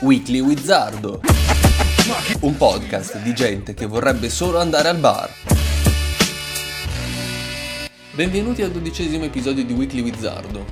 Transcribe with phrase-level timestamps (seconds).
[0.00, 1.20] Weekly Wizardo.
[2.40, 5.30] Un podcast di gente che vorrebbe solo andare al bar.
[8.12, 10.64] Benvenuti al dodicesimo episodio di Weekly Wizardo.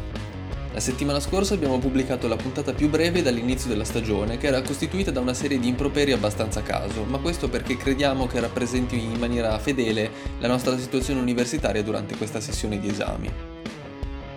[0.72, 5.10] La settimana scorsa abbiamo pubblicato la puntata più breve dall'inizio della stagione, che era costituita
[5.10, 9.18] da una serie di improperi abbastanza a caso, ma questo perché crediamo che rappresenti in
[9.18, 13.55] maniera fedele la nostra situazione universitaria durante questa sessione di esami.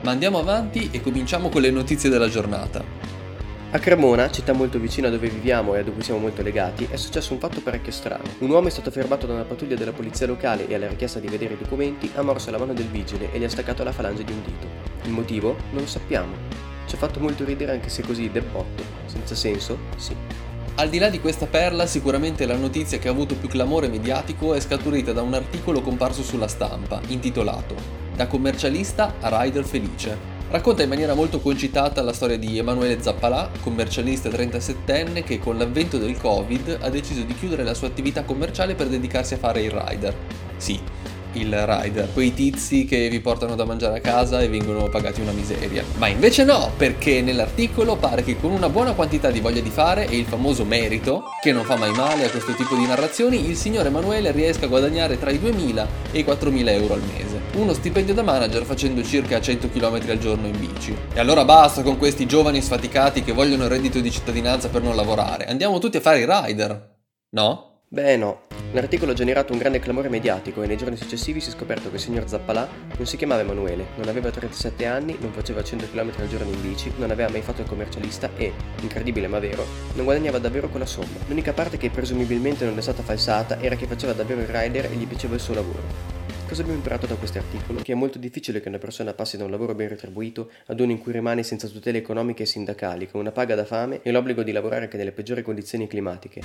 [0.02, 2.82] Ma andiamo avanti e cominciamo con le notizie della giornata.
[3.72, 6.96] A Cremona, città molto vicina a dove viviamo e a dove siamo molto legati, è
[6.96, 8.24] successo un fatto parecchio strano.
[8.40, 11.28] Un uomo è stato fermato da una pattuglia della polizia locale e alla richiesta di
[11.28, 14.24] vedere i documenti ha morso la mano del vigile e gli ha staccato la falange
[14.24, 14.68] di un dito.
[15.04, 15.58] Il motivo?
[15.72, 16.34] Non lo sappiamo.
[16.88, 18.82] Ci ha fatto molto ridere anche se così debotto.
[19.06, 19.78] Senza senso?
[19.98, 20.16] Sì.
[20.76, 24.54] Al di là di questa perla, sicuramente la notizia che ha avuto più clamore mediatico
[24.54, 30.18] è scaturita da un articolo comparso sulla stampa, intitolato Da commercialista a rider felice.
[30.50, 35.98] Racconta in maniera molto concitata la storia di Emanuele Zappalà, commercialista 37enne che con l'avvento
[35.98, 39.72] del Covid ha deciso di chiudere la sua attività commerciale per dedicarsi a fare il
[39.72, 40.14] rider.
[40.58, 40.78] Sì,
[41.32, 45.32] il rider, quei tizi che vi portano da mangiare a casa e vengono pagati una
[45.32, 45.86] miseria.
[45.96, 50.10] Ma invece no, perché nell'articolo pare che con una buona quantità di voglia di fare
[50.10, 53.56] e il famoso merito, che non fa mai male a questo tipo di narrazioni, il
[53.56, 57.39] signor Emanuele riesca a guadagnare tra i 2.000 e i 4.000 euro al mese.
[57.54, 60.96] Uno stipendio da manager facendo circa 100 km al giorno in bici.
[61.14, 64.96] E allora basta con questi giovani sfaticati che vogliono il reddito di cittadinanza per non
[64.96, 65.46] lavorare.
[65.46, 66.98] Andiamo tutti a fare i rider.
[67.32, 67.82] No?
[67.92, 68.42] Beh no,
[68.74, 71.96] l'articolo ha generato un grande clamore mediatico e nei giorni successivi si è scoperto che
[71.96, 76.12] il signor Zappalà non si chiamava Emanuele, non aveva 37 anni, non faceva 100 km
[76.20, 80.06] al giorno in bici, non aveva mai fatto il commercialista e, incredibile ma vero, non
[80.06, 81.18] guadagnava davvero quella somma.
[81.26, 84.96] L'unica parte che presumibilmente non è stata falsata era che faceva davvero il rider e
[84.96, 86.19] gli piaceva il suo lavoro.
[86.50, 87.80] Cosa abbiamo imparato da questo articolo?
[87.80, 90.92] Che è molto difficile che una persona passi da un lavoro ben retribuito ad uno
[90.92, 94.42] in cui rimane senza tutele economiche e sindacali, con una paga da fame e l'obbligo
[94.42, 96.42] di lavorare anche nelle peggiori condizioni climatiche.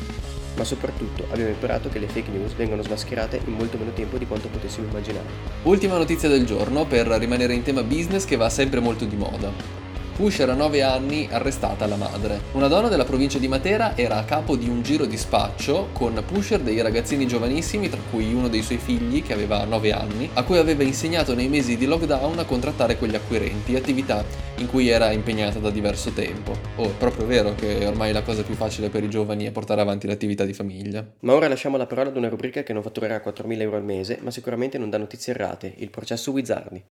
[0.56, 4.26] Ma soprattutto abbiamo imparato che le fake news vengono smascherate in molto meno tempo di
[4.26, 5.26] quanto potessimo immaginare.
[5.62, 9.83] Ultima notizia del giorno per rimanere in tema business che va sempre molto di moda.
[10.16, 12.40] Pusher a 9 anni arrestata la madre.
[12.52, 16.22] Una donna della provincia di Matera era a capo di un giro di spaccio con
[16.24, 20.44] Pusher dei ragazzini giovanissimi, tra cui uno dei suoi figli che aveva 9 anni, a
[20.44, 24.24] cui aveva insegnato nei mesi di lockdown a contrattare quegli acquirenti, attività
[24.58, 26.52] in cui era impegnata da diverso tempo.
[26.76, 29.80] Oh, è proprio vero che ormai la cosa più facile per i giovani è portare
[29.80, 31.04] avanti l'attività di famiglia.
[31.20, 34.20] Ma ora lasciamo la parola ad una rubrica che non fatturerà 4.000 euro al mese,
[34.22, 36.84] ma sicuramente non dà notizie errate, il processo Wizardi.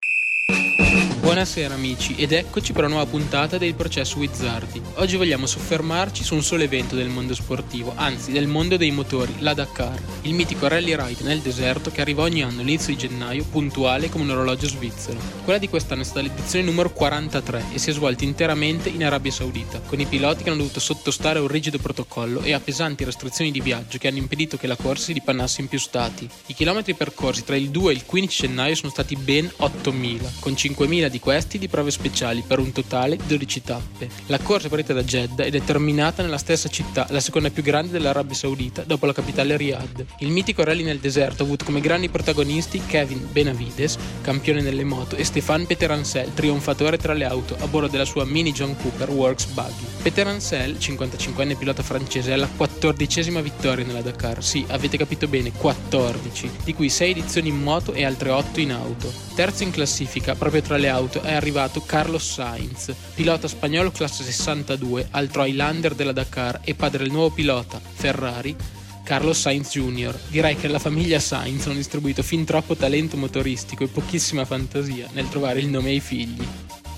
[1.31, 4.81] Buonasera amici ed eccoci per una nuova puntata del processo Wizzardi.
[4.95, 9.35] Oggi vogliamo soffermarci su un solo evento del mondo sportivo, anzi del mondo dei motori,
[9.39, 13.45] la Dakar, il mitico rally ride nel deserto che arriva ogni anno all'inizio di gennaio,
[13.45, 15.17] puntuale come un orologio svizzero.
[15.45, 19.31] Quella di quest'anno è stata l'edizione numero 43 e si è svolta interamente in Arabia
[19.31, 23.05] Saudita, con i piloti che hanno dovuto sottostare a un rigido protocollo e a pesanti
[23.05, 26.29] restrizioni di viaggio che hanno impedito che la corsa si dipannasse in più stati.
[26.47, 30.51] I chilometri percorsi tra il 2 e il 15 gennaio sono stati ben 8.000, con
[30.51, 34.09] 5.000 di questi di prove speciali per un totale di 12 tappe.
[34.25, 37.91] La corsa partita da Jeddah ed è terminata nella stessa città, la seconda più grande
[37.91, 40.05] dell'Arabia Saudita dopo la capitale Riyadh.
[40.19, 45.15] Il mitico rally nel deserto ha avuto come grandi protagonisti Kevin Benavides, campione nelle moto,
[45.15, 49.45] e Stéphane Peterancel, trionfatore tra le auto a bordo della sua Mini John Cooper Works
[49.47, 49.85] Buggy.
[50.01, 54.43] Peterancel, 55enne pilota francese, è la quattordicesima vittoria nella Dakar.
[54.43, 58.71] Sì, avete capito bene, 14, di cui 6 edizioni in moto e altre 8 in
[58.71, 59.13] auto.
[59.35, 65.09] Terzo in classifica, proprio tra le auto, è arrivato Carlos Sainz, pilota spagnolo classe 62,
[65.11, 68.55] altro Highlander della Dakar e padre del nuovo pilota, Ferrari,
[69.03, 70.17] Carlos Sainz Jr.
[70.29, 75.27] Direi che la famiglia Sainz hanno distribuito fin troppo talento motoristico e pochissima fantasia nel
[75.27, 76.47] trovare il nome ai figli.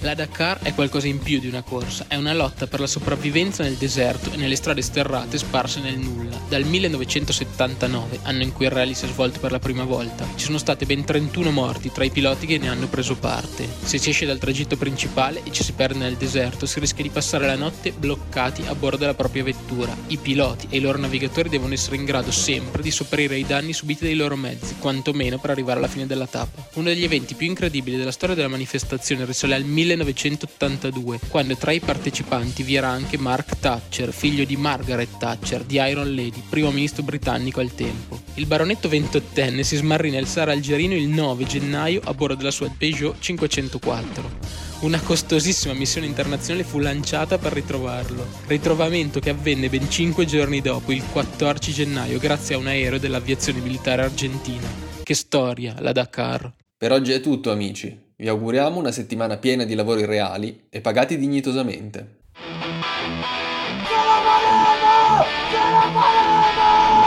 [0.03, 3.64] La Dakar è qualcosa in più di una corsa, è una lotta per la sopravvivenza
[3.64, 6.41] nel deserto e nelle strade sterrate sparse nel nulla.
[6.50, 10.44] Dal 1979, anno in cui il rally si è svolto per la prima volta, ci
[10.44, 13.66] sono state ben 31 morti tra i piloti che ne hanno preso parte.
[13.81, 17.10] Se si esce dal tragitto principale e ci si perde nel deserto, si rischia di
[17.10, 19.95] passare la notte bloccati a bordo della propria vettura.
[20.07, 23.72] I piloti e i loro navigatori devono essere in grado sempre di sopperire ai danni
[23.72, 26.68] subiti dai loro mezzi, quantomeno per arrivare alla fine della tappa.
[26.74, 31.72] Uno degli eventi più incredibili della storia della manifestazione risale al 1979 1982, quando tra
[31.72, 36.72] i partecipanti vi era anche Mark Thatcher, figlio di Margaret Thatcher, di Iron Lady, primo
[36.72, 38.22] ministro britannico al tempo.
[38.36, 42.72] Il baronetto ventottenne si smarrì nel Sahara algerino il 9 gennaio a bordo della sua
[42.75, 44.72] Peugeot 504.
[44.81, 50.92] Una costosissima missione internazionale fu lanciata per ritrovarlo, ritrovamento che avvenne ben 5 giorni dopo,
[50.92, 54.68] il 14 gennaio, grazie a un aereo dell'aviazione militare argentina.
[55.04, 56.54] Che storia, la Dakar.
[56.78, 57.98] Per oggi è tutto amici.
[58.24, 62.20] Vi auguriamo una settimana piena di lavori reali e pagati dignitosamente.
[62.31, 65.25] Ce la faremo!
[65.52, 67.03] Ce la faremo!